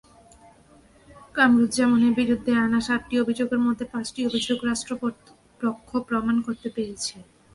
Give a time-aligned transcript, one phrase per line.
[1.35, 7.15] কামারুজ্জামানের বিরুদ্ধে আনা সাতটি অভিযোগের মধ্যে পাঁচটি অভিযোগ রাষ্ট্রপক্ষ প্রমাণ করতে পেরেছে।